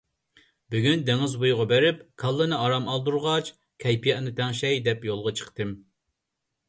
[0.75, 3.53] بۈگۈن دېڭىز بويىغا بېرىپ كاللىنى ئارام ئالدۇرغاچ
[3.85, 5.81] كەيپىياتنى تەڭشەي دەپ يولغا چىقتىم.